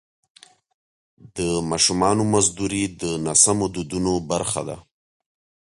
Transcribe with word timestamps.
د 1.35 1.39
ماشومانو 1.69 2.21
مزدوري 2.33 2.83
د 3.01 3.03
ناسمو 3.25 3.65
دودونو 3.75 4.13
برخه 4.31 4.61
ده. 4.69 4.77